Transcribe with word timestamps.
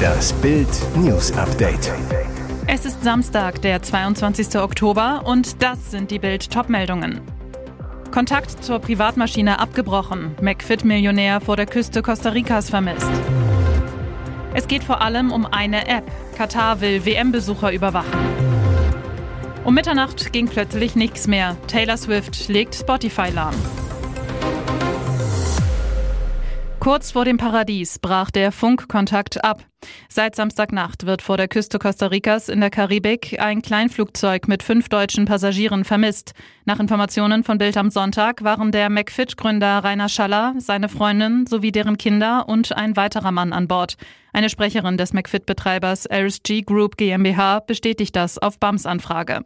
Das 0.00 0.32
Bild 0.34 0.68
News 0.96 1.32
Update. 1.32 1.92
Es 2.66 2.84
ist 2.84 3.02
Samstag, 3.02 3.60
der 3.62 3.82
22. 3.82 4.58
Oktober 4.58 5.22
und 5.24 5.62
das 5.62 5.90
sind 5.90 6.10
die 6.10 6.18
Bild 6.18 6.50
Topmeldungen. 6.50 7.20
Kontakt 8.10 8.64
zur 8.64 8.78
Privatmaschine 8.78 9.58
abgebrochen. 9.58 10.34
McFit-Millionär 10.40 11.40
vor 11.40 11.56
der 11.56 11.66
Küste 11.66 12.02
Costa 12.02 12.30
Ricas 12.30 12.70
vermisst. 12.70 13.10
Es 14.54 14.66
geht 14.66 14.84
vor 14.84 15.00
allem 15.00 15.32
um 15.32 15.46
eine 15.46 15.86
App. 15.86 16.04
Katar 16.36 16.80
will 16.80 17.04
WM-Besucher 17.04 17.72
überwachen. 17.72 18.18
Um 19.64 19.74
Mitternacht 19.74 20.32
ging 20.32 20.48
plötzlich 20.48 20.96
nichts 20.96 21.26
mehr. 21.28 21.56
Taylor 21.66 21.96
Swift 21.96 22.48
legt 22.48 22.74
Spotify 22.74 23.28
lahm. 23.32 23.54
Kurz 26.80 27.12
vor 27.12 27.26
dem 27.26 27.36
Paradies 27.36 27.98
brach 27.98 28.30
der 28.30 28.52
Funkkontakt 28.52 29.44
ab. 29.44 29.69
Seit 30.08 30.34
Samstagnacht 30.34 31.06
wird 31.06 31.22
vor 31.22 31.36
der 31.36 31.48
Küste 31.48 31.78
Costa 31.78 32.06
Ricas 32.06 32.48
in 32.48 32.60
der 32.60 32.70
Karibik 32.70 33.40
ein 33.40 33.62
Kleinflugzeug 33.62 34.48
mit 34.48 34.62
fünf 34.62 34.88
deutschen 34.88 35.24
Passagieren 35.24 35.84
vermisst. 35.84 36.32
Nach 36.64 36.80
Informationen 36.80 37.44
von 37.44 37.58
Bild 37.58 37.76
am 37.76 37.90
Sonntag 37.90 38.44
waren 38.44 38.72
der 38.72 38.90
McFit-Gründer 38.90 39.84
Rainer 39.84 40.08
Schaller, 40.08 40.54
seine 40.58 40.88
Freundin 40.88 41.46
sowie 41.46 41.72
deren 41.72 41.96
Kinder 41.96 42.48
und 42.48 42.76
ein 42.76 42.96
weiterer 42.96 43.32
Mann 43.32 43.52
an 43.52 43.68
Bord. 43.68 43.96
Eine 44.32 44.48
Sprecherin 44.48 44.96
des 44.96 45.12
McFit-Betreibers 45.12 46.08
RSG 46.08 46.62
Group 46.62 46.96
GmbH 46.96 47.60
bestätigt 47.60 48.14
das 48.14 48.38
auf 48.38 48.60
BAMs 48.60 48.86
Anfrage. 48.86 49.44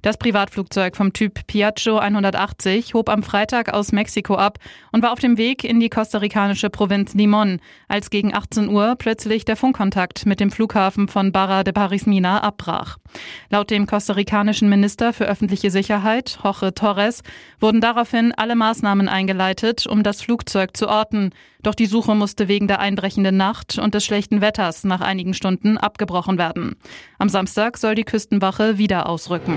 Das 0.00 0.16
Privatflugzeug 0.16 0.96
vom 0.96 1.12
Typ 1.12 1.46
Piaggio 1.46 1.98
180 1.98 2.94
hob 2.94 3.10
am 3.10 3.22
Freitag 3.22 3.74
aus 3.74 3.92
Mexiko 3.92 4.36
ab 4.36 4.58
und 4.90 5.02
war 5.02 5.12
auf 5.12 5.18
dem 5.18 5.36
Weg 5.36 5.64
in 5.64 5.80
die 5.80 5.90
kostarikanische 5.90 6.70
Provinz 6.70 7.12
Limon, 7.14 7.60
als 7.88 8.08
gegen 8.08 8.34
18 8.34 8.68
Uhr 8.68 8.96
plötzlich 8.96 9.44
der 9.44 9.56
Funkkontakt 9.72 10.26
mit 10.26 10.38
dem 10.38 10.50
Flughafen 10.50 11.08
von 11.08 11.32
Barra 11.32 11.64
de 11.64 11.72
Parismina 11.72 12.42
abbrach. 12.42 12.98
Laut 13.48 13.70
dem 13.70 13.86
kostarikanischen 13.86 14.68
Minister 14.68 15.14
für 15.14 15.24
öffentliche 15.24 15.70
Sicherheit, 15.70 16.38
Jorge 16.44 16.74
Torres, 16.74 17.22
wurden 17.58 17.80
daraufhin 17.80 18.34
alle 18.36 18.54
Maßnahmen 18.54 19.08
eingeleitet, 19.08 19.86
um 19.86 20.02
das 20.02 20.20
Flugzeug 20.20 20.76
zu 20.76 20.88
orten. 20.88 21.30
Doch 21.62 21.74
die 21.74 21.86
Suche 21.86 22.14
musste 22.14 22.48
wegen 22.48 22.68
der 22.68 22.80
einbrechenden 22.80 23.38
Nacht 23.38 23.78
und 23.78 23.94
des 23.94 24.04
schlechten 24.04 24.42
Wetters 24.42 24.84
nach 24.84 25.00
einigen 25.00 25.32
Stunden 25.32 25.78
abgebrochen 25.78 26.36
werden. 26.36 26.76
Am 27.18 27.30
Samstag 27.30 27.78
soll 27.78 27.94
die 27.94 28.04
Küstenwache 28.04 28.76
wieder 28.76 29.08
ausrücken. 29.08 29.56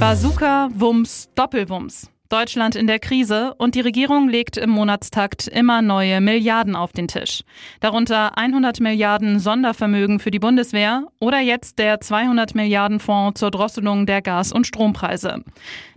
Bazooka, 0.00 0.70
Wumms, 0.72 1.28
Doppelwumms. 1.34 2.11
Deutschland 2.32 2.76
in 2.76 2.86
der 2.86 2.98
Krise 2.98 3.52
und 3.58 3.74
die 3.74 3.82
Regierung 3.82 4.26
legt 4.26 4.56
im 4.56 4.70
Monatstakt 4.70 5.48
immer 5.48 5.82
neue 5.82 6.22
Milliarden 6.22 6.74
auf 6.74 6.92
den 6.92 7.06
Tisch. 7.06 7.44
Darunter 7.80 8.38
100 8.38 8.80
Milliarden 8.80 9.38
Sondervermögen 9.38 10.18
für 10.18 10.30
die 10.30 10.38
Bundeswehr 10.38 11.08
oder 11.18 11.40
jetzt 11.40 11.78
der 11.78 12.00
200 12.00 12.54
Milliarden 12.54 13.00
Fonds 13.00 13.38
zur 13.38 13.50
Drosselung 13.50 14.06
der 14.06 14.22
Gas- 14.22 14.50
und 14.50 14.66
Strompreise. 14.66 15.44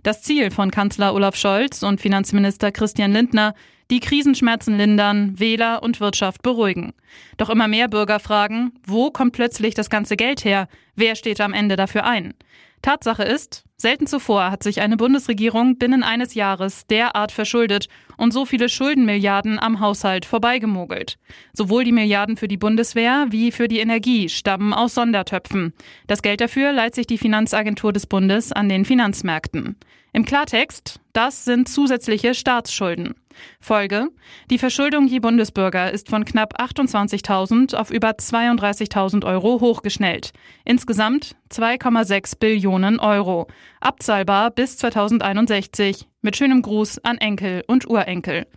Das 0.02 0.20
Ziel 0.20 0.50
von 0.50 0.70
Kanzler 0.70 1.14
Olaf 1.14 1.36
Scholz 1.36 1.82
und 1.82 2.02
Finanzminister 2.02 2.70
Christian 2.70 3.12
Lindner 3.12 3.54
die 3.90 4.00
Krisenschmerzen 4.00 4.76
lindern, 4.76 5.38
Wähler 5.38 5.82
und 5.82 6.00
Wirtschaft 6.00 6.42
beruhigen. 6.42 6.92
Doch 7.36 7.50
immer 7.50 7.68
mehr 7.68 7.88
Bürger 7.88 8.18
fragen, 8.18 8.72
wo 8.84 9.10
kommt 9.10 9.32
plötzlich 9.32 9.74
das 9.74 9.90
ganze 9.90 10.16
Geld 10.16 10.44
her? 10.44 10.68
Wer 10.94 11.14
steht 11.14 11.40
am 11.40 11.52
Ende 11.52 11.76
dafür 11.76 12.04
ein? 12.04 12.34
Tatsache 12.82 13.22
ist, 13.22 13.64
selten 13.76 14.06
zuvor 14.06 14.50
hat 14.50 14.62
sich 14.62 14.80
eine 14.80 14.96
Bundesregierung 14.96 15.78
binnen 15.78 16.02
eines 16.02 16.34
Jahres 16.34 16.86
derart 16.86 17.32
verschuldet 17.32 17.88
und 18.16 18.32
so 18.32 18.44
viele 18.44 18.68
Schuldenmilliarden 18.68 19.58
am 19.58 19.80
Haushalt 19.80 20.24
vorbeigemogelt. 20.24 21.18
Sowohl 21.52 21.84
die 21.84 21.92
Milliarden 21.92 22.36
für 22.36 22.48
die 22.48 22.56
Bundeswehr 22.56 23.26
wie 23.30 23.52
für 23.52 23.68
die 23.68 23.80
Energie 23.80 24.28
stammen 24.28 24.72
aus 24.72 24.94
Sondertöpfen. 24.94 25.72
Das 26.06 26.22
Geld 26.22 26.40
dafür 26.40 26.72
leiht 26.72 26.94
sich 26.94 27.06
die 27.06 27.18
Finanzagentur 27.18 27.92
des 27.92 28.06
Bundes 28.06 28.52
an 28.52 28.68
den 28.68 28.84
Finanzmärkten. 28.84 29.76
Im 30.16 30.24
Klartext, 30.24 30.98
das 31.12 31.44
sind 31.44 31.68
zusätzliche 31.68 32.32
Staatsschulden. 32.32 33.16
Folge: 33.60 34.08
Die 34.50 34.56
Verschuldung 34.56 35.06
je 35.08 35.18
Bundesbürger 35.18 35.92
ist 35.92 36.08
von 36.08 36.24
knapp 36.24 36.58
28.000 36.58 37.74
auf 37.74 37.90
über 37.90 38.12
32.000 38.12 39.26
Euro 39.26 39.60
hochgeschnellt. 39.60 40.32
Insgesamt 40.64 41.36
2,6 41.50 42.38
Billionen 42.38 42.98
Euro. 42.98 43.46
Abzahlbar 43.80 44.50
bis 44.52 44.78
2061. 44.78 46.06
Mit 46.26 46.36
schönem 46.36 46.60
Gruß 46.60 47.04
an 47.04 47.18
Enkel 47.18 47.62
und 47.68 47.88
Urenkel. 47.88 48.48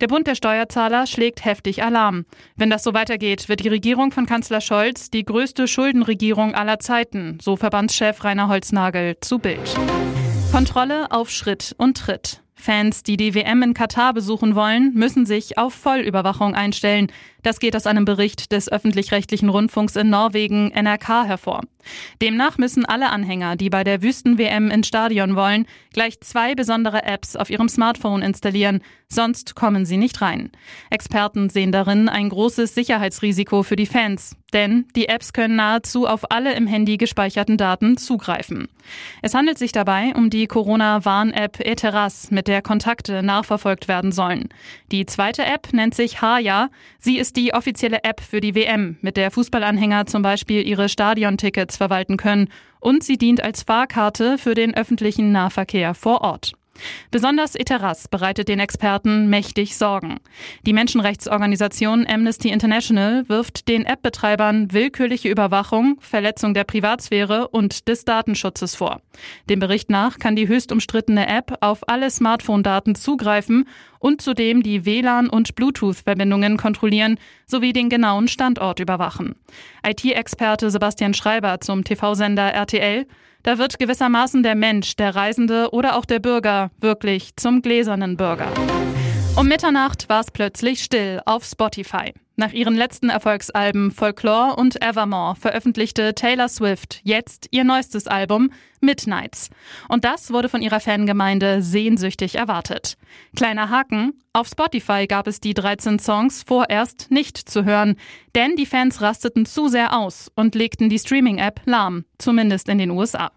Der 0.00 0.06
Bund 0.06 0.26
der 0.26 0.34
Steuerzahler 0.34 1.06
schlägt 1.06 1.44
heftig 1.44 1.82
Alarm. 1.82 2.24
Wenn 2.56 2.70
das 2.70 2.82
so 2.82 2.94
weitergeht, 2.94 3.50
wird 3.50 3.62
die 3.62 3.68
Regierung 3.68 4.10
von 4.10 4.24
Kanzler 4.24 4.62
Scholz 4.62 5.10
die 5.10 5.26
größte 5.26 5.68
Schuldenregierung 5.68 6.54
aller 6.54 6.78
Zeiten, 6.78 7.36
so 7.42 7.56
Verbandschef 7.56 8.24
Rainer 8.24 8.48
Holznagel 8.48 9.18
zu 9.20 9.38
Bild. 9.38 9.76
Kontrolle 10.50 11.10
auf 11.10 11.28
Schritt 11.28 11.74
und 11.76 11.98
Tritt. 11.98 12.40
Fans, 12.54 13.02
die 13.02 13.18
die 13.18 13.34
WM 13.34 13.62
in 13.62 13.74
Katar 13.74 14.14
besuchen 14.14 14.54
wollen, 14.54 14.94
müssen 14.94 15.26
sich 15.26 15.58
auf 15.58 15.74
Vollüberwachung 15.74 16.54
einstellen. 16.54 17.12
Das 17.42 17.60
geht 17.60 17.76
aus 17.76 17.86
einem 17.86 18.04
Bericht 18.04 18.52
des 18.52 18.70
öffentlich-rechtlichen 18.70 19.48
Rundfunks 19.48 19.96
in 19.96 20.10
Norwegen 20.10 20.72
NRK 20.74 21.24
hervor. 21.26 21.62
Demnach 22.20 22.58
müssen 22.58 22.84
alle 22.84 23.10
Anhänger, 23.10 23.56
die 23.56 23.70
bei 23.70 23.84
der 23.84 24.02
Wüsten-WM 24.02 24.70
ins 24.70 24.88
Stadion 24.88 25.36
wollen, 25.36 25.66
gleich 25.92 26.20
zwei 26.20 26.54
besondere 26.54 27.04
Apps 27.04 27.36
auf 27.36 27.50
ihrem 27.50 27.68
Smartphone 27.68 28.22
installieren, 28.22 28.82
sonst 29.08 29.54
kommen 29.54 29.84
sie 29.86 29.96
nicht 29.96 30.20
rein. 30.20 30.50
Experten 30.90 31.48
sehen 31.48 31.72
darin 31.72 32.08
ein 32.08 32.28
großes 32.28 32.74
Sicherheitsrisiko 32.74 33.62
für 33.62 33.76
die 33.76 33.86
Fans, 33.86 34.36
denn 34.52 34.86
die 34.94 35.08
Apps 35.08 35.32
können 35.32 35.56
nahezu 35.56 36.06
auf 36.06 36.30
alle 36.30 36.54
im 36.54 36.66
Handy 36.66 36.96
gespeicherten 36.96 37.56
Daten 37.56 37.96
zugreifen. 37.96 38.68
Es 39.22 39.34
handelt 39.34 39.58
sich 39.58 39.72
dabei 39.72 40.12
um 40.14 40.30
die 40.30 40.46
Corona-Warn-App 40.46 41.60
Eteras, 41.60 42.30
mit 42.30 42.46
der 42.46 42.62
Kontakte 42.62 43.22
nachverfolgt 43.22 43.88
werden 43.88 44.12
sollen. 44.12 44.48
Die 44.92 45.06
zweite 45.06 45.44
App 45.44 45.72
nennt 45.72 45.94
sich 45.94 46.20
Haya. 46.20 46.68
Sie 46.98 47.18
ist 47.18 47.29
die 47.32 47.54
offizielle 47.54 48.04
App 48.04 48.20
für 48.20 48.40
die 48.40 48.54
WM, 48.54 48.96
mit 49.00 49.16
der 49.16 49.30
Fußballanhänger 49.30 50.06
zum 50.06 50.22
Beispiel 50.22 50.66
ihre 50.66 50.88
Stadiontickets 50.88 51.76
verwalten 51.76 52.16
können. 52.16 52.48
Und 52.80 53.04
sie 53.04 53.18
dient 53.18 53.42
als 53.42 53.62
Fahrkarte 53.62 54.38
für 54.38 54.54
den 54.54 54.74
öffentlichen 54.74 55.32
Nahverkehr 55.32 55.94
vor 55.94 56.22
Ort. 56.22 56.54
Besonders 57.10 57.54
Eteras 57.54 58.08
bereitet 58.08 58.48
den 58.48 58.60
Experten 58.60 59.28
mächtig 59.28 59.76
Sorgen. 59.76 60.20
Die 60.66 60.72
Menschenrechtsorganisation 60.72 62.06
Amnesty 62.06 62.50
International 62.50 63.28
wirft 63.28 63.68
den 63.68 63.84
App-Betreibern 63.84 64.72
willkürliche 64.72 65.28
Überwachung, 65.28 65.98
Verletzung 66.00 66.54
der 66.54 66.64
Privatsphäre 66.64 67.48
und 67.48 67.88
des 67.88 68.04
Datenschutzes 68.04 68.74
vor. 68.74 69.00
Dem 69.48 69.60
Bericht 69.60 69.90
nach 69.90 70.18
kann 70.18 70.36
die 70.36 70.48
höchst 70.48 70.72
umstrittene 70.72 71.28
App 71.28 71.58
auf 71.60 71.88
alle 71.88 72.10
Smartphone-Daten 72.10 72.94
zugreifen 72.94 73.66
und 73.98 74.22
zudem 74.22 74.62
die 74.62 74.84
WLAN- 74.84 75.28
und 75.28 75.54
Bluetooth-Verbindungen 75.54 76.56
kontrollieren 76.56 77.18
sowie 77.46 77.72
den 77.72 77.88
genauen 77.88 78.28
Standort 78.28 78.80
überwachen. 78.80 79.36
IT-Experte 79.86 80.70
Sebastian 80.70 81.14
Schreiber 81.14 81.60
zum 81.60 81.84
TV-Sender 81.84 82.52
RTL 82.52 83.06
da 83.42 83.58
wird 83.58 83.78
gewissermaßen 83.78 84.42
der 84.42 84.54
Mensch, 84.54 84.96
der 84.96 85.14
Reisende 85.14 85.70
oder 85.72 85.96
auch 85.96 86.04
der 86.04 86.18
Bürger 86.18 86.70
wirklich 86.80 87.36
zum 87.36 87.62
gläsernen 87.62 88.16
Bürger. 88.16 88.48
Um 89.36 89.48
Mitternacht 89.48 90.08
war 90.08 90.20
es 90.20 90.30
plötzlich 90.30 90.82
still 90.82 91.20
auf 91.24 91.44
Spotify. 91.44 92.12
Nach 92.40 92.54
ihren 92.54 92.74
letzten 92.74 93.10
Erfolgsalben 93.10 93.90
Folklore 93.90 94.56
und 94.56 94.82
Evermore 94.82 95.36
veröffentlichte 95.36 96.14
Taylor 96.14 96.48
Swift 96.48 97.02
jetzt 97.04 97.48
ihr 97.50 97.64
neuestes 97.64 98.06
Album 98.06 98.50
Midnights. 98.80 99.50
Und 99.90 100.06
das 100.06 100.32
wurde 100.32 100.48
von 100.48 100.62
ihrer 100.62 100.80
Fangemeinde 100.80 101.60
sehnsüchtig 101.60 102.36
erwartet. 102.36 102.96
Kleiner 103.36 103.68
Haken, 103.68 104.14
auf 104.32 104.48
Spotify 104.48 105.06
gab 105.06 105.26
es 105.26 105.40
die 105.40 105.52
13 105.52 105.98
Songs 105.98 106.42
vorerst 106.42 107.10
nicht 107.10 107.36
zu 107.36 107.66
hören, 107.66 107.96
denn 108.34 108.56
die 108.56 108.64
Fans 108.64 109.02
rasteten 109.02 109.44
zu 109.44 109.68
sehr 109.68 109.94
aus 109.94 110.32
und 110.34 110.54
legten 110.54 110.88
die 110.88 110.98
Streaming-App 110.98 111.60
lahm, 111.66 112.06
zumindest 112.16 112.70
in 112.70 112.78
den 112.78 112.90
USA. 112.90 113.32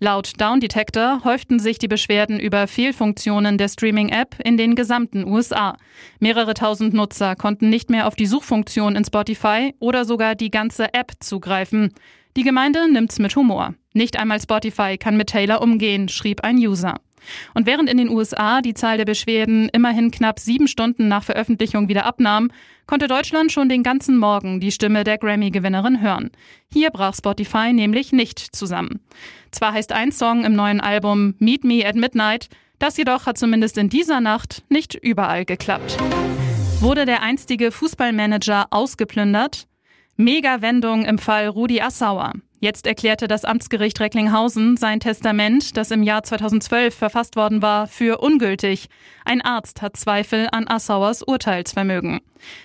Laut 0.00 0.40
Down 0.40 0.60
Detector 0.60 1.22
häuften 1.24 1.58
sich 1.58 1.78
die 1.78 1.88
Beschwerden 1.88 2.40
über 2.40 2.66
Fehlfunktionen 2.66 3.58
der 3.58 3.68
Streaming-App 3.68 4.36
in 4.44 4.56
den 4.56 4.74
gesamten 4.74 5.24
USA. 5.24 5.76
Mehrere 6.20 6.54
tausend 6.54 6.94
Nutzer 6.94 7.36
konnten 7.36 7.68
nicht 7.68 7.90
mehr 7.90 8.06
auf 8.06 8.14
die 8.14 8.26
Suchfunktion 8.26 8.96
in 8.96 9.04
Spotify 9.04 9.74
oder 9.78 10.04
sogar 10.04 10.34
die 10.34 10.50
ganze 10.50 10.94
App 10.94 11.12
zugreifen. 11.20 11.92
Die 12.36 12.44
Gemeinde 12.44 12.90
nimmt's 12.90 13.18
mit 13.18 13.34
Humor. 13.34 13.74
Nicht 13.94 14.18
einmal 14.18 14.40
Spotify 14.40 14.96
kann 14.96 15.16
mit 15.16 15.30
Taylor 15.30 15.60
umgehen, 15.60 16.08
schrieb 16.08 16.44
ein 16.44 16.56
User. 16.56 17.00
Und 17.54 17.66
während 17.66 17.88
in 17.88 17.96
den 17.96 18.08
USA 18.08 18.60
die 18.60 18.74
Zahl 18.74 18.96
der 18.96 19.04
Beschwerden 19.04 19.68
immerhin 19.70 20.10
knapp 20.10 20.38
sieben 20.38 20.68
Stunden 20.68 21.08
nach 21.08 21.24
Veröffentlichung 21.24 21.88
wieder 21.88 22.06
abnahm, 22.06 22.50
konnte 22.86 23.06
Deutschland 23.06 23.52
schon 23.52 23.68
den 23.68 23.82
ganzen 23.82 24.16
Morgen 24.16 24.60
die 24.60 24.72
Stimme 24.72 25.04
der 25.04 25.18
Grammy-Gewinnerin 25.18 26.00
hören. 26.00 26.30
Hier 26.72 26.90
brach 26.90 27.14
Spotify 27.14 27.72
nämlich 27.72 28.12
nicht 28.12 28.38
zusammen. 28.38 29.00
Zwar 29.50 29.72
heißt 29.72 29.92
ein 29.92 30.12
Song 30.12 30.44
im 30.44 30.54
neuen 30.54 30.80
Album 30.80 31.34
Meet 31.38 31.64
Me 31.64 31.86
at 31.86 31.96
Midnight, 31.96 32.48
das 32.78 32.96
jedoch 32.96 33.26
hat 33.26 33.38
zumindest 33.38 33.76
in 33.76 33.88
dieser 33.88 34.20
Nacht 34.20 34.62
nicht 34.68 34.94
überall 34.94 35.44
geklappt. 35.44 35.98
Wurde 36.80 37.06
der 37.06 37.22
einstige 37.22 37.72
Fußballmanager 37.72 38.68
ausgeplündert? 38.70 39.66
Mega-Wendung 40.16 41.04
im 41.04 41.18
Fall 41.18 41.48
Rudi 41.48 41.80
Assauer. 41.80 42.34
Jetzt 42.60 42.88
erklärte 42.88 43.28
das 43.28 43.44
Amtsgericht 43.44 44.00
Recklinghausen 44.00 44.76
sein 44.76 44.98
Testament, 44.98 45.76
das 45.76 45.92
im 45.92 46.02
Jahr 46.02 46.24
2012 46.24 46.92
verfasst 46.92 47.36
worden 47.36 47.62
war, 47.62 47.86
für 47.86 48.18
ungültig. 48.18 48.88
Ein 49.24 49.42
Arzt 49.42 49.80
hat 49.80 49.96
Zweifel 49.96 50.48
an 50.50 50.66
Assauers 50.66 51.22
Urteilsvermögen. 51.22 52.20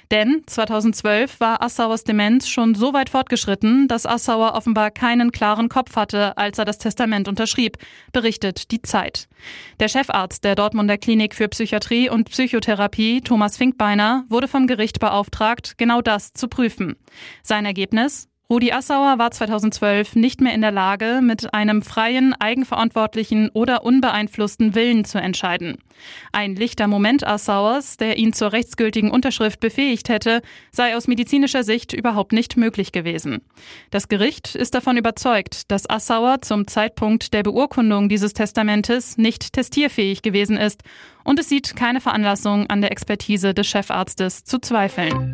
Denn 0.09 0.41
2012 0.47 1.39
war 1.39 1.61
Assauers 1.61 2.03
Demenz 2.03 2.47
schon 2.47 2.73
so 2.73 2.93
weit 2.93 3.11
fortgeschritten, 3.11 3.87
dass 3.87 4.07
Assauer 4.07 4.53
offenbar 4.55 4.89
keinen 4.89 5.31
klaren 5.31 5.69
Kopf 5.69 5.95
hatte, 5.95 6.37
als 6.37 6.57
er 6.57 6.65
das 6.65 6.79
Testament 6.79 7.27
unterschrieb, 7.27 7.77
berichtet 8.11 8.71
die 8.71 8.81
Zeit. 8.81 9.27
Der 9.79 9.89
Chefarzt 9.89 10.43
der 10.43 10.55
Dortmunder 10.55 10.97
Klinik 10.97 11.35
für 11.35 11.47
Psychiatrie 11.49 12.09
und 12.09 12.31
Psychotherapie, 12.31 13.21
Thomas 13.21 13.57
Finkbeiner, 13.57 14.25
wurde 14.27 14.47
vom 14.47 14.65
Gericht 14.65 14.99
beauftragt, 14.99 15.77
genau 15.77 16.01
das 16.01 16.33
zu 16.33 16.47
prüfen. 16.47 16.95
Sein 17.43 17.65
Ergebnis? 17.65 18.27
Rudi 18.49 18.73
Assauer 18.73 19.17
war 19.19 19.31
2012 19.31 20.15
nicht 20.15 20.41
mehr 20.41 20.53
in 20.53 20.61
der 20.61 20.71
Lage, 20.71 21.21
mit 21.23 21.53
einem 21.53 21.81
freien, 21.81 22.33
eigenverantwortlichen 22.33 23.49
oder 23.53 23.85
unbeeinflussten 23.85 24.75
Willen 24.75 25.05
zu 25.05 25.17
entscheiden. 25.17 25.77
Ein 26.33 26.55
lichter 26.55 26.87
Moment 26.87 27.25
Assauers, 27.25 27.95
der 27.95 28.17
ihn 28.17 28.33
zur 28.33 28.51
rechtsgültigen 28.51 29.11
Unterschrift 29.11 29.61
befähigt 29.61 30.09
hätte, 30.09 30.41
sei 30.71 30.95
aus 30.97 31.07
medizinischer 31.07 31.63
Sicht 31.63 31.93
überhaupt 31.93 32.33
nicht 32.33 32.57
möglich 32.57 32.91
gewesen. 32.91 33.41
Das 33.91 34.09
Gericht 34.09 34.55
ist 34.55 34.75
davon 34.75 34.97
überzeugt, 34.97 35.71
dass 35.71 35.89
Assauer 35.89 36.41
zum 36.41 36.67
Zeitpunkt 36.67 37.33
der 37.33 37.43
Beurkundung 37.43 38.09
dieses 38.09 38.33
Testamentes 38.33 39.17
nicht 39.17 39.53
testierfähig 39.53 40.21
gewesen 40.21 40.57
ist 40.57 40.83
und 41.23 41.39
es 41.39 41.47
sieht 41.47 41.77
keine 41.77 42.01
Veranlassung 42.01 42.67
an 42.67 42.81
der 42.81 42.91
Expertise 42.91 43.53
des 43.53 43.67
Chefarztes 43.67 44.43
zu 44.43 44.59
zweifeln. 44.59 45.33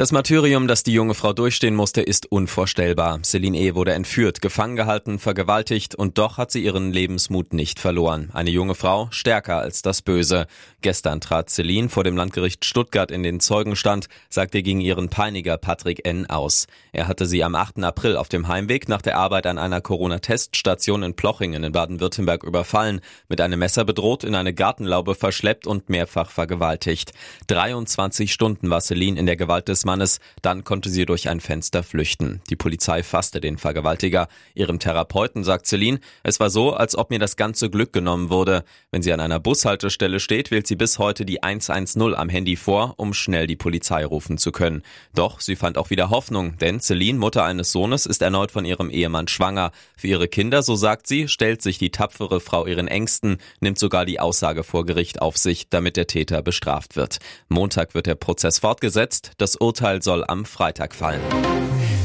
Das 0.00 0.12
Martyrium, 0.12 0.66
das 0.66 0.82
die 0.82 0.94
junge 0.94 1.12
Frau 1.12 1.34
durchstehen 1.34 1.74
musste, 1.74 2.00
ist 2.00 2.32
unvorstellbar. 2.32 3.20
Celine 3.22 3.58
E. 3.58 3.74
wurde 3.74 3.92
entführt, 3.92 4.40
gefangen 4.40 4.74
gehalten, 4.74 5.18
vergewaltigt 5.18 5.94
und 5.94 6.16
doch 6.16 6.38
hat 6.38 6.50
sie 6.50 6.64
ihren 6.64 6.90
Lebensmut 6.90 7.52
nicht 7.52 7.78
verloren. 7.78 8.30
Eine 8.32 8.48
junge 8.48 8.74
Frau, 8.74 9.08
stärker 9.10 9.58
als 9.58 9.82
das 9.82 10.00
Böse. 10.00 10.46
Gestern 10.80 11.20
trat 11.20 11.50
Celine 11.50 11.90
vor 11.90 12.02
dem 12.02 12.16
Landgericht 12.16 12.64
Stuttgart 12.64 13.10
in 13.10 13.22
den 13.22 13.40
Zeugenstand, 13.40 14.06
sagte 14.30 14.62
gegen 14.62 14.80
ihren 14.80 15.10
Peiniger 15.10 15.58
Patrick 15.58 16.06
N. 16.06 16.24
aus. 16.30 16.66
Er 16.92 17.06
hatte 17.06 17.26
sie 17.26 17.44
am 17.44 17.54
8. 17.54 17.84
April 17.84 18.16
auf 18.16 18.30
dem 18.30 18.48
Heimweg 18.48 18.88
nach 18.88 19.02
der 19.02 19.18
Arbeit 19.18 19.44
an 19.46 19.58
einer 19.58 19.82
Corona-Teststation 19.82 21.02
in 21.02 21.12
Plochingen 21.12 21.62
in 21.62 21.72
Baden-Württemberg 21.72 22.42
überfallen, 22.42 23.02
mit 23.28 23.42
einem 23.42 23.58
Messer 23.58 23.84
bedroht, 23.84 24.24
in 24.24 24.34
eine 24.34 24.54
Gartenlaube 24.54 25.14
verschleppt 25.14 25.66
und 25.66 25.90
mehrfach 25.90 26.30
vergewaltigt. 26.30 27.12
23 27.48 28.32
Stunden 28.32 28.70
war 28.70 28.80
Celine 28.80 29.20
in 29.20 29.26
der 29.26 29.36
Gewalt 29.36 29.68
des 29.68 29.89
Mannes, 29.90 30.20
dann 30.40 30.62
konnte 30.62 30.88
sie 30.88 31.04
durch 31.04 31.28
ein 31.28 31.40
Fenster 31.40 31.82
flüchten. 31.82 32.42
Die 32.48 32.54
Polizei 32.54 33.02
fasste 33.02 33.40
den 33.40 33.58
Vergewaltiger. 33.58 34.28
Ihrem 34.54 34.78
Therapeuten 34.78 35.42
sagt 35.42 35.66
Celine, 35.66 35.98
es 36.22 36.38
war 36.38 36.48
so, 36.48 36.74
als 36.74 36.96
ob 36.96 37.10
mir 37.10 37.18
das 37.18 37.34
ganze 37.34 37.70
Glück 37.70 37.92
genommen 37.92 38.30
wurde. 38.30 38.62
Wenn 38.92 39.02
sie 39.02 39.12
an 39.12 39.18
einer 39.18 39.40
Bushaltestelle 39.40 40.20
steht, 40.20 40.52
wählt 40.52 40.68
sie 40.68 40.76
bis 40.76 41.00
heute 41.00 41.24
die 41.24 41.42
110 41.42 42.14
am 42.14 42.28
Handy 42.28 42.54
vor, 42.54 42.94
um 42.98 43.12
schnell 43.12 43.48
die 43.48 43.56
Polizei 43.56 44.04
rufen 44.04 44.38
zu 44.38 44.52
können. 44.52 44.82
Doch 45.12 45.40
sie 45.40 45.56
fand 45.56 45.76
auch 45.76 45.90
wieder 45.90 46.08
Hoffnung, 46.08 46.56
denn 46.58 46.78
Celine, 46.78 47.18
Mutter 47.18 47.42
eines 47.42 47.72
Sohnes, 47.72 48.06
ist 48.06 48.22
erneut 48.22 48.52
von 48.52 48.64
ihrem 48.64 48.90
Ehemann 48.90 49.26
schwanger. 49.26 49.72
Für 49.96 50.06
ihre 50.06 50.28
Kinder, 50.28 50.62
so 50.62 50.76
sagt 50.76 51.08
sie, 51.08 51.26
stellt 51.26 51.62
sich 51.62 51.78
die 51.78 51.90
tapfere 51.90 52.38
Frau 52.38 52.64
ihren 52.64 52.86
Ängsten, 52.86 53.38
nimmt 53.58 53.80
sogar 53.80 54.06
die 54.06 54.20
Aussage 54.20 54.62
vor 54.62 54.86
Gericht 54.86 55.20
auf 55.20 55.36
sich, 55.36 55.68
damit 55.68 55.96
der 55.96 56.06
Täter 56.06 56.42
bestraft 56.42 56.94
wird. 56.94 57.18
Montag 57.48 57.94
wird 57.94 58.06
der 58.06 58.14
Prozess 58.14 58.60
fortgesetzt. 58.60 59.32
Das 59.38 59.56
Urteil 59.56 59.79
Urteil 59.80 60.02
soll 60.02 60.24
am 60.28 60.44
Freitag 60.44 60.94
fallen. 60.94 61.22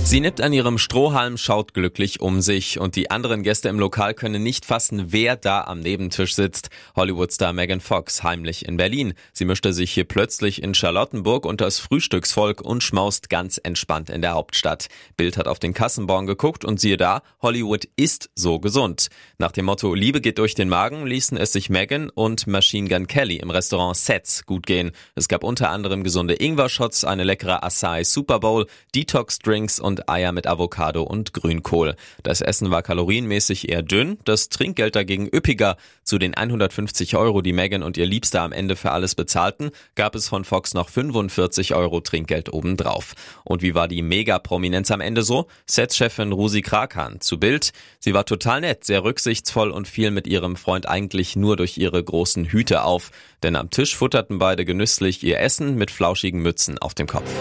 Sie 0.06 0.19
nippt 0.19 0.40
an 0.40 0.54
ihrem 0.54 0.78
Strohhalm, 0.78 1.36
schaut 1.36 1.74
glücklich 1.74 2.22
um 2.22 2.40
sich 2.40 2.80
und 2.80 2.96
die 2.96 3.10
anderen 3.10 3.42
Gäste 3.42 3.69
im 3.69 3.80
Lokal 3.80 4.13
können 4.13 4.44
nicht 4.44 4.63
fassen, 4.63 5.12
wer 5.12 5.36
da 5.36 5.63
am 5.63 5.80
Nebentisch 5.80 6.36
sitzt. 6.36 6.69
Hollywoodstar 6.96 7.54
Megan 7.54 7.81
Fox 7.81 8.22
heimlich 8.22 8.68
in 8.68 8.78
Berlin. 8.78 9.16
Sie 9.34 9.46
mischte 9.46 9.74
sich 9.74 9.92
hier 9.92 10.04
plötzlich 10.04 10.62
in 10.62 10.75
Charlottenburg 10.75 11.48
unter 11.48 11.66
das 11.66 11.80
Frühstücksvolk 11.80 12.62
und 12.62 12.84
schmaust 12.84 13.31
ganz 13.31 13.60
entspannt 13.62 14.12
in 14.12 14.22
der 14.22 14.36
Hauptstadt. 14.36 14.90
Bild 15.18 15.38
hat 15.38 15.48
auf 15.48 15.57
den 15.57 15.74
Kassenbon 15.74 16.28
geguckt 16.28 16.66
und 16.66 16.80
siehe 16.80 16.98
da, 16.98 17.24
Hollywood 17.42 17.88
ist 17.96 18.30
so 18.36 18.60
gesund. 18.60 19.08
Nach 19.40 19.51
dem 19.51 19.66
Motto 19.66 19.96
Liebe 19.96 20.22
geht 20.22 20.38
durch 20.38 20.54
den 20.54 20.69
Magen 20.69 21.08
ließen 21.08 21.36
es 21.36 21.51
sich 21.51 21.72
Megan 21.72 22.12
und 22.12 22.46
Machine 22.46 22.88
Gun 22.88 23.08
Kelly 23.08 23.38
im 23.38 23.50
Restaurant 23.50 23.98
Sets 23.98 24.46
gut 24.46 24.68
gehen. 24.68 24.92
Es 25.16 25.28
gab 25.28 25.44
unter 25.44 25.72
anderem 25.72 26.04
gesunde 26.04 26.36
Ingwer-Shots, 26.36 27.06
eine 27.06 27.24
leckere 27.24 27.63
Acai 27.63 28.04
Super 28.04 28.40
Bowl, 28.40 28.68
Detox-Drinks 28.94 29.80
und 29.80 29.95
und 29.96 30.10
Eier 30.10 30.34
mit 30.34 30.46
Avocado 30.46 31.04
und 31.04 31.34
Grünkohl. 31.34 31.96
Das 32.22 32.42
Essen 32.42 32.70
war 32.70 32.84
kalorienmäßig 32.84 33.70
eher 33.70 33.82
dünn, 33.82 34.18
das 34.26 34.50
Trinkgeld 34.50 34.94
dagegen 34.94 35.30
üppiger. 35.34 35.78
Zu 36.04 36.18
den 36.20 36.34
150 36.34 37.16
Euro, 37.16 37.42
die 37.42 37.54
Megan 37.54 37.82
und 37.82 37.96
ihr 37.96 38.06
Liebster 38.06 38.42
am 38.42 38.52
Ende 38.52 38.76
für 38.76 38.92
alles 38.92 39.16
bezahlten, 39.16 39.72
gab 39.96 40.14
es 40.16 40.28
von 40.28 40.44
Fox 40.44 40.74
noch 40.74 40.90
45 40.90 41.76
Euro 41.76 42.02
Trinkgeld 42.02 42.52
obendrauf. 42.52 43.14
Und 43.46 43.62
wie 43.62 43.74
war 43.74 43.88
die 43.88 44.02
Mega-Prominenz 44.02 44.92
am 44.92 45.00
Ende 45.00 45.24
so? 45.24 45.48
Setchefin 45.66 46.34
Rusi 46.34 46.62
Krakan 46.62 47.22
zu 47.22 47.40
Bild. 47.40 47.72
Sie 48.00 48.14
war 48.14 48.26
total 48.26 48.62
nett, 48.62 48.84
sehr 48.84 49.06
rücksichtsvoll 49.06 49.72
und 49.72 49.88
fiel 49.88 50.12
mit 50.12 50.28
ihrem 50.28 50.58
Freund 50.58 50.90
eigentlich 50.90 51.38
nur 51.38 51.56
durch 51.56 51.78
ihre 51.78 52.04
großen 52.04 52.46
Hüte 52.46 52.84
auf. 52.84 53.12
Denn 53.44 53.56
am 53.56 53.70
Tisch 53.70 53.96
futterten 53.96 54.40
beide 54.40 54.66
genüsslich 54.66 55.24
ihr 55.24 55.40
Essen 55.40 55.76
mit 55.76 55.90
flauschigen 55.90 56.42
Mützen 56.42 56.78
auf 56.80 56.94
dem 56.94 57.08
Kopf. 57.08 57.32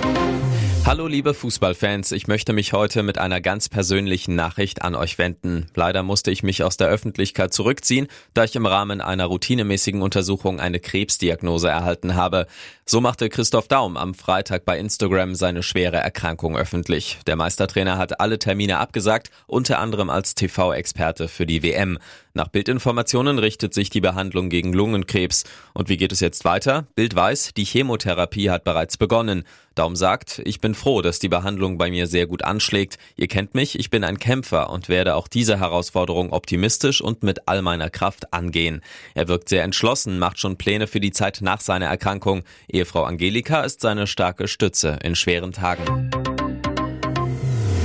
Hallo 0.87 1.07
liebe 1.07 1.33
Fußballfans, 1.33 2.13
ich 2.13 2.27
möchte 2.27 2.53
mich 2.53 2.75
heute 2.75 3.03
mit 3.03 3.17
einer 3.17 3.41
ganz 3.41 3.71
persönlichen 3.71 4.35
Nachricht 4.35 4.83
an 4.83 4.95
euch 4.95 5.17
wenden. 5.17 5.67
Leider 5.75 6.03
musste 6.03 6.31
ich 6.31 6.43
mich 6.43 6.63
aus 6.63 6.77
der 6.77 6.89
Öffentlichkeit 6.89 7.55
zurückziehen, 7.55 8.07
da 8.35 8.45
ich 8.45 8.55
im 8.55 8.67
Rahmen 8.67 9.01
einer 9.01 9.25
routinemäßigen 9.25 10.03
Untersuchung 10.03 10.61
eine 10.61 10.81
Krebsdiagnose 10.81 11.71
erhalten 11.71 12.17
habe. 12.17 12.47
So 12.85 13.01
machte 13.01 13.31
Christoph 13.31 13.67
Daum 13.67 13.97
am 13.97 14.13
Freitag 14.13 14.67
bei 14.67 14.79
Instagram 14.79 15.35
seine 15.35 15.63
schwere 15.63 15.97
Erkrankung 15.97 16.55
öffentlich. 16.55 17.19
Der 17.27 17.37
Meistertrainer 17.37 17.97
hat 17.97 18.21
alle 18.21 18.39
Termine 18.39 18.77
abgesagt, 18.77 19.31
unter 19.47 19.79
anderem 19.79 20.11
als 20.11 20.35
TV-Experte 20.35 21.29
für 21.29 21.47
die 21.47 21.63
WM. 21.63 21.99
Nach 22.37 22.49
Bildinformationen 22.49 23.39
richtet 23.39 23.75
sich 23.75 23.91
die 23.91 24.01
Behandlung 24.01 24.49
gegen 24.49 24.73
Lungenkrebs. 24.73 25.45
Und 25.73 25.89
wie 25.89 25.97
geht 25.97 26.11
es 26.11 26.19
jetzt 26.19 26.45
weiter? 26.45 26.89
Bild 26.97 27.15
weiß, 27.15 27.53
die 27.57 27.65
Chemotherapie 27.65 28.51
hat 28.51 28.65
bereits 28.65 28.97
begonnen. 28.97 29.45
Daum 29.77 29.95
sagt, 29.95 30.43
ich 30.45 30.61
bin 30.61 30.75
froh, 30.75 31.01
dass 31.01 31.21
die 31.21 31.29
Behandlung 31.29 31.79
bei 31.79 31.93
mir 31.93 32.09
sehr 32.09 32.27
gut 32.27 32.43
anschlägt. 32.43 32.99
Ihr 33.15 33.29
kennt 33.29 33.55
mich, 33.55 33.79
ich 33.79 33.89
bin 33.89 34.03
ein 34.03 34.19
Kämpfer 34.19 34.71
und 34.71 34.89
werde 34.89 35.15
auch 35.15 35.29
diese 35.29 35.61
Herausforderung 35.61 36.33
optimistisch 36.33 37.01
und 37.01 37.23
mit 37.23 37.47
all 37.47 37.63
meiner 37.63 37.89
Kraft 37.89 38.33
angehen. 38.33 38.81
Er 39.15 39.29
wirkt 39.29 39.49
sehr 39.49 39.63
entschlossen, 39.63 40.19
macht 40.19 40.41
schon 40.41 40.57
Pläne 40.57 40.89
für 40.89 41.01
die 41.01 41.13
Zeit 41.13 41.39
nach 41.41 41.61
seiner 41.61 41.87
Erkrankung. 41.87 42.43
Ehefrau 42.69 43.05
Angelika 43.05 43.61
ist 43.61 43.81
seine 43.81 44.09
starke 44.09 44.49
Stütze 44.49 44.99
in 45.05 45.15
schweren 45.15 45.53
Tagen. 45.53 46.11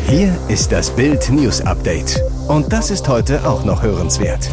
Hier 0.10 0.36
ist 0.48 0.72
das 0.72 0.96
Bild 0.96 1.30
News 1.30 1.62
Update. 1.62 2.20
Und 2.48 2.74
das 2.74 2.89
ist 2.89 3.08
heute 3.08 3.48
auch 3.48 3.63
noch 3.63 3.84
hörenswert. 3.84 4.50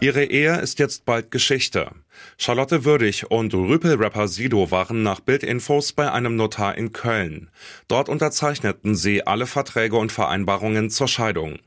Ihre 0.00 0.24
Ehe 0.24 0.56
ist 0.60 0.78
jetzt 0.78 1.04
bald 1.04 1.30
Geschichte. 1.30 1.90
Charlotte 2.38 2.86
Würdig 2.86 3.30
und 3.30 3.52
Rüpel-Rapper 3.52 4.26
Sido 4.26 4.70
waren 4.70 5.02
nach 5.02 5.20
Bildinfos 5.20 5.92
bei 5.92 6.10
einem 6.10 6.36
Notar 6.36 6.78
in 6.78 6.94
Köln. 6.94 7.50
Dort 7.88 8.08
unterzeichneten 8.08 8.94
sie 8.94 9.26
alle 9.26 9.46
Verträge 9.46 9.98
und 9.98 10.10
Vereinbarungen 10.10 10.88
zur 10.88 11.08
Scheidung. 11.08 11.58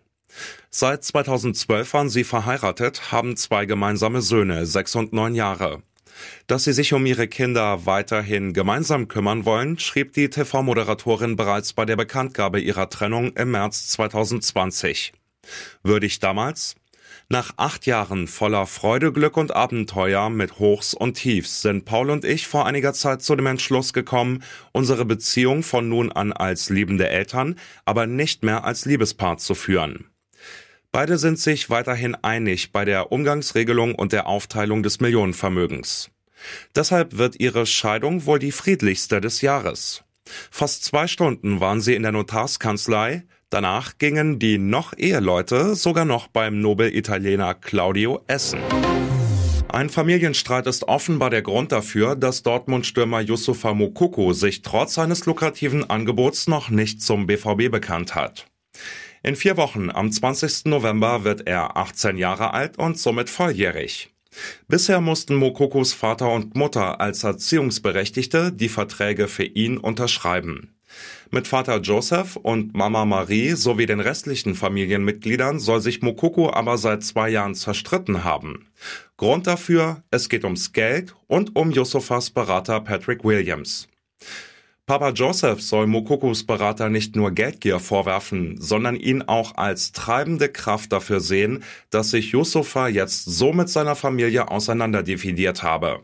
Seit 0.71 1.03
2012 1.03 1.93
waren 1.93 2.09
sie 2.09 2.23
verheiratet, 2.23 3.11
haben 3.11 3.35
zwei 3.35 3.67
gemeinsame 3.67 4.23
Söhne, 4.23 4.65
sechs 4.65 4.95
und 4.95 5.13
neun 5.13 5.35
Jahre. 5.35 5.83
Dass 6.47 6.63
sie 6.63 6.73
sich 6.73 6.93
um 6.93 7.05
ihre 7.05 7.27
Kinder 7.27 7.85
weiterhin 7.85 8.53
gemeinsam 8.53 9.07
kümmern 9.07 9.45
wollen, 9.45 9.79
schrieb 9.79 10.13
die 10.13 10.29
TV-Moderatorin 10.29 11.35
bereits 11.35 11.73
bei 11.73 11.85
der 11.85 11.95
Bekanntgabe 11.95 12.59
ihrer 12.59 12.89
Trennung 12.89 13.33
im 13.35 13.51
März 13.51 13.89
2020. 13.89 15.13
Würdig 15.83 16.19
damals? 16.19 16.75
Nach 17.31 17.51
acht 17.57 17.85
Jahren 17.85 18.27
voller 18.27 18.65
Freude, 18.65 19.11
Glück 19.13 19.37
und 19.37 19.55
Abenteuer 19.55 20.31
mit 20.31 20.57
Hochs 20.57 20.95
und 20.95 21.13
Tiefs 21.13 21.61
sind 21.61 21.85
Paul 21.85 22.09
und 22.09 22.25
ich 22.25 22.47
vor 22.47 22.65
einiger 22.65 22.93
Zeit 22.93 23.21
zu 23.21 23.35
dem 23.35 23.45
Entschluss 23.45 23.93
gekommen, 23.93 24.43
unsere 24.71 25.05
Beziehung 25.05 25.61
von 25.61 25.87
nun 25.87 26.11
an 26.11 26.33
als 26.33 26.69
liebende 26.69 27.07
Eltern, 27.07 27.55
aber 27.85 28.07
nicht 28.07 28.43
mehr 28.43 28.63
als 28.63 28.85
Liebespaar 28.85 29.37
zu 29.37 29.53
führen. 29.53 30.09
Beide 30.91 31.17
sind 31.17 31.39
sich 31.39 31.69
weiterhin 31.69 32.15
einig 32.15 32.71
bei 32.71 32.85
der 32.85 33.11
Umgangsregelung 33.11 33.95
und 33.95 34.11
der 34.11 34.27
Aufteilung 34.27 34.83
des 34.83 34.99
Millionenvermögens. 34.99 36.09
Deshalb 36.75 37.17
wird 37.17 37.39
ihre 37.39 37.65
Scheidung 37.65 38.25
wohl 38.25 38.39
die 38.39 38.51
friedlichste 38.51 39.21
des 39.21 39.41
Jahres. 39.41 40.03
Fast 40.51 40.83
zwei 40.83 41.07
Stunden 41.07 41.59
waren 41.59 41.81
sie 41.81 41.95
in 41.95 42.03
der 42.03 42.11
Notarskanzlei, 42.11 43.23
Danach 43.51 43.97
gingen 43.97 44.37
die 44.37 44.59
noch 44.59 44.95
Eheleute 44.95 45.73
sogar 45.73 46.05
noch 46.05 46.27
beim 46.27 46.61
Nobel-Italiener 46.61 47.55
Claudio 47.55 48.21
essen. 48.27 48.59
Ein 49.69 49.89
Familienstreit 49.89 50.67
ist 50.67 50.87
offenbar 50.87 51.31
der 51.31 51.41
Grund 51.41 51.71
dafür, 51.71 52.15
dass 52.15 52.43
Dortmund-Stürmer 52.43 53.21
Yusufa 53.21 53.73
Mokoko 53.73 54.33
sich 54.33 54.61
trotz 54.61 54.93
seines 54.93 55.25
lukrativen 55.25 55.89
Angebots 55.89 56.47
noch 56.47 56.69
nicht 56.69 57.01
zum 57.01 57.25
BVB 57.25 57.71
bekannt 57.71 58.13
hat. 58.13 58.48
In 59.21 59.35
vier 59.35 59.57
Wochen, 59.57 59.89
am 59.89 60.11
20. 60.11 60.65
November, 60.65 61.23
wird 61.23 61.47
er 61.47 61.75
18 61.75 62.17
Jahre 62.17 62.53
alt 62.53 62.77
und 62.77 62.97
somit 62.97 63.29
volljährig. 63.29 64.09
Bisher 64.67 65.01
mussten 65.01 65.35
Mokokos 65.35 65.93
Vater 65.93 66.31
und 66.31 66.55
Mutter 66.55 67.01
als 67.01 67.23
Erziehungsberechtigte 67.23 68.51
die 68.51 68.69
Verträge 68.69 69.27
für 69.27 69.43
ihn 69.43 69.77
unterschreiben. 69.77 70.75
Mit 71.31 71.47
Vater 71.47 71.79
Joseph 71.81 72.35
und 72.35 72.73
Mama 72.75 73.05
Marie 73.05 73.51
sowie 73.51 73.85
den 73.85 73.99
restlichen 73.99 74.55
Familienmitgliedern 74.55 75.59
soll 75.59 75.81
sich 75.81 76.01
Mokoko 76.01 76.51
aber 76.51 76.77
seit 76.77 77.03
zwei 77.03 77.29
Jahren 77.29 77.55
zerstritten 77.55 78.23
haben. 78.23 78.67
Grund 79.17 79.45
dafür, 79.45 80.03
es 80.11 80.29
geht 80.29 80.43
ums 80.43 80.73
Geld 80.73 81.13
und 81.27 81.55
um 81.55 81.71
Yusufas 81.71 82.31
Berater 82.31 82.79
Patrick 82.81 83.23
Williams. 83.23 83.87
Papa 84.89 85.11
Joseph 85.11 85.61
soll 85.61 85.85
Mokokos 85.85 86.47
Berater 86.47 86.89
nicht 86.89 87.15
nur 87.15 87.29
Geldgier 87.29 87.79
vorwerfen, 87.79 88.59
sondern 88.59 88.95
ihn 88.95 89.21
auch 89.21 89.55
als 89.55 89.91
treibende 89.91 90.49
Kraft 90.49 90.91
dafür 90.91 91.19
sehen, 91.19 91.63
dass 91.91 92.09
sich 92.09 92.31
Yusufa 92.31 92.87
jetzt 92.87 93.25
so 93.25 93.53
mit 93.53 93.69
seiner 93.69 93.95
Familie 93.95 94.49
auseinanderdividiert 94.49 95.61
habe. 95.61 95.99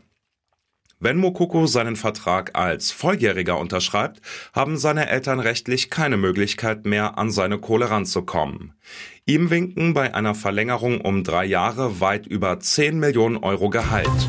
Wenn 1.00 1.16
Mokoko 1.16 1.66
seinen 1.66 1.96
Vertrag 1.96 2.56
als 2.56 2.92
Volljähriger 2.92 3.58
unterschreibt, 3.58 4.20
haben 4.52 4.76
seine 4.76 5.08
Eltern 5.08 5.40
rechtlich 5.40 5.90
keine 5.90 6.16
Möglichkeit 6.16 6.86
mehr, 6.86 7.18
an 7.18 7.32
seine 7.32 7.58
Kohle 7.58 7.90
ranzukommen. 7.90 8.74
Ihm 9.24 9.50
winken 9.50 9.94
bei 9.94 10.14
einer 10.14 10.36
Verlängerung 10.36 11.00
um 11.00 11.24
drei 11.24 11.44
Jahre 11.44 11.98
weit 11.98 12.28
über 12.28 12.60
10 12.60 13.00
Millionen 13.00 13.38
Euro 13.38 13.68
Gehalt. 13.68 14.28